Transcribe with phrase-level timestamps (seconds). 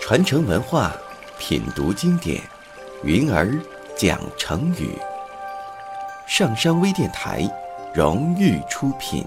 [0.00, 0.92] 传承文化，
[1.36, 2.40] 品读经典，
[3.02, 3.58] 云儿
[3.96, 4.96] 讲成语。
[6.28, 7.42] 上山微电台
[7.92, 9.26] 荣誉出品。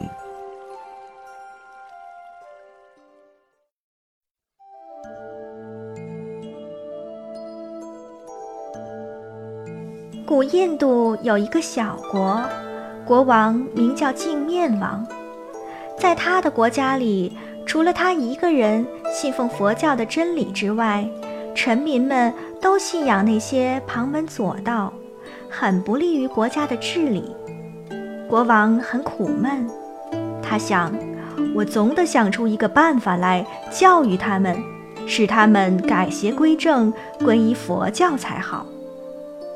[10.26, 12.42] 古印度有一个小国，
[13.10, 15.04] 国王名叫镜面王，
[15.98, 17.36] 在他的国家里。
[17.66, 21.10] 除了他一个人信奉佛教的真理之外，
[21.56, 22.32] 臣民们
[22.62, 24.94] 都信仰那些旁门左道，
[25.50, 27.36] 很不利于国家的治理。
[28.28, 29.68] 国王很苦闷，
[30.40, 30.94] 他想：
[31.56, 34.56] 我总得想出一个办法来教育他们，
[35.08, 38.68] 使他们改邪归正，皈依佛教才好。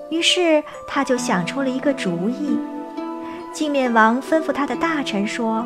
[0.09, 2.58] 于是他就想出了一个主意。
[3.53, 5.66] 镜面王吩咐他的大臣说。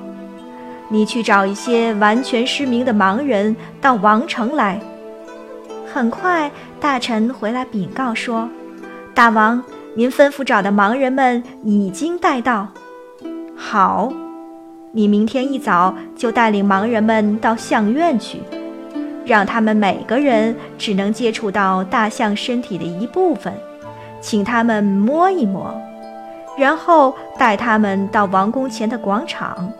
[0.90, 4.80] 你去找一些完全失明的盲人到王城来。
[5.94, 8.48] 很快，大臣回来禀告说
[9.14, 9.62] ：“大王，
[9.96, 12.70] 您吩咐找的盲人们已经带到。
[13.54, 14.14] 好，
[14.94, 18.40] 你明天一早就带领盲人们到象院去，
[19.26, 23.54] 让他们每个人只能接触到大象身体的一部分，
[24.22, 25.74] 请他们摸一摸，
[26.58, 29.72] 然后带他们到王宫前的广场。”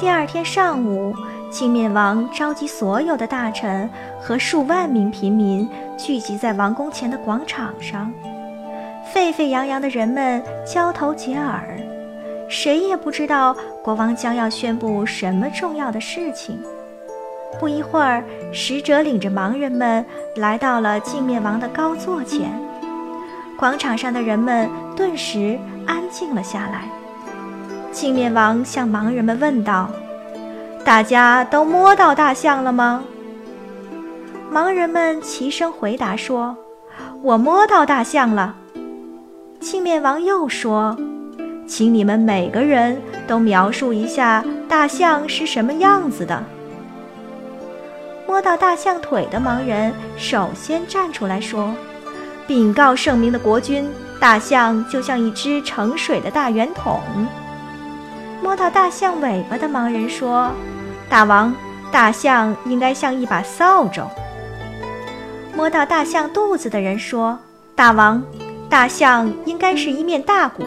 [0.00, 1.14] 第二天上午，
[1.50, 3.88] 镜面王召集所有的大臣
[4.20, 8.12] 和数万名平民聚集在王宫前的广场上。
[9.12, 11.76] 沸沸扬扬的人们交头接耳，
[12.48, 16.58] 谁也不知道国王将要宣布什么重要的事情。
[17.60, 20.04] 不一会儿，使者领着盲人们
[20.36, 22.50] 来到了镜面王的高座前，
[23.62, 26.88] 广场上的人们顿时安静了下来。
[27.92, 29.88] 镜面王向盲人们问道
[30.84, 33.04] ：“大家都摸到大象了吗？”
[34.52, 36.56] 盲人们齐声回答说
[37.22, 38.56] ：“我摸到大象了。”
[39.60, 40.96] 镜面王又说
[41.64, 46.42] ：“请你们每个人都描述一下大象是什么样子的。”
[48.26, 51.72] 摸到大象腿的盲人首先站出来说
[52.52, 53.90] ：“禀告圣明的国君，
[54.20, 57.00] 大象就像一只盛水的大圆桶。”
[58.42, 60.50] 摸到大象尾巴的盲人说
[61.08, 61.54] ：“大王，
[61.90, 64.02] 大象应该像一把扫帚。”
[65.56, 67.38] 摸到大象肚子的人说
[67.74, 68.22] ：“大王，
[68.68, 70.62] 大象应该是一面大鼓。”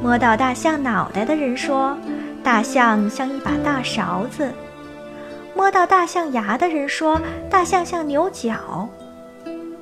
[0.00, 1.96] 摸到大象脑袋的人说
[2.44, 4.52] ：“大象像一把大勺子。”
[5.52, 7.20] 摸到大象牙的人说
[7.50, 8.88] ：“大象像牛角。”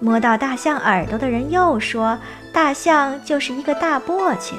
[0.00, 2.18] 摸到大象耳朵的人又说
[2.54, 4.52] ：“大象就是一个大簸箕。”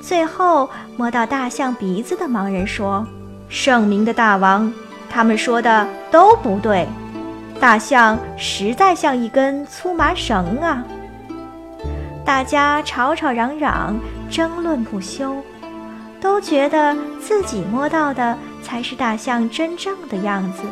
[0.00, 3.06] 最后摸到大象鼻子的盲人说
[3.48, 4.72] ：“圣明的大王，
[5.10, 6.86] 他们说的都不对，
[7.58, 10.84] 大象实在像一根粗麻绳啊！”
[12.24, 13.98] 大家吵吵嚷嚷，
[14.30, 15.36] 争论不休，
[16.20, 20.62] 都觉得自己摸到的才是大象真正的样子，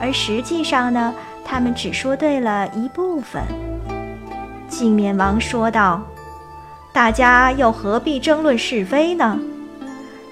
[0.00, 3.42] 而实际上呢，他们只说对了一部分。
[4.68, 6.02] 镜面王说道。
[6.92, 9.36] 大家又何必争论是非呢？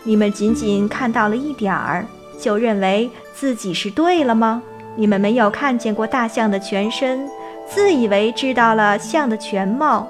[0.05, 2.07] 你们仅仅看到了一点儿，
[2.41, 4.63] 就认为自己是对了吗？
[4.95, 7.29] 你们没有看见过大象的全身，
[7.67, 10.07] 自以为知道了象的全貌，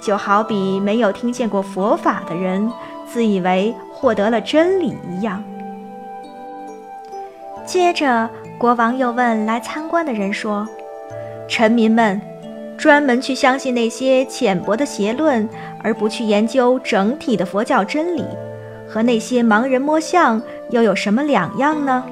[0.00, 2.68] 就好比没有听见过佛法的人，
[3.06, 5.40] 自以为获得了真理一样。
[7.64, 8.28] 接着，
[8.58, 10.66] 国王又问来参观的人说
[11.48, 12.20] ：“臣民们。”
[12.78, 15.48] 专门去相信那些浅薄的邪论，
[15.82, 18.22] 而不去研究整体的佛教真理，
[18.86, 22.04] 和那些盲人摸象又有什么两样呢？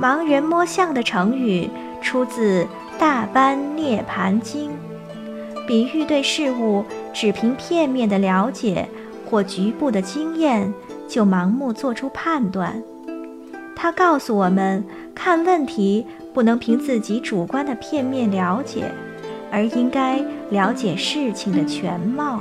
[0.00, 1.70] 盲人摸象的成语
[2.02, 2.64] 出自
[2.98, 4.70] 《大般涅盘经》，
[5.64, 8.88] 比喻对事物只凭片面的了解
[9.30, 10.74] 或局部的经验
[11.06, 12.82] 就盲目做出判断。
[13.80, 14.84] 它告诉我们，
[15.14, 16.04] 看问题。
[16.34, 18.92] 不能凭自己主观的片面了解，
[19.50, 22.40] 而应该了解事情的全貌。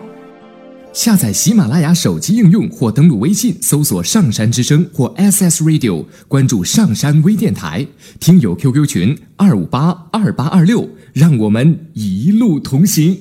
[0.93, 7.87] 下载喜马拉雅手机应用或登录微信，搜索“上山之声”或 SS Radio，关注上山微电台，
[8.19, 13.17] 听友 QQ 群二五八二八二六，让我们一路同行。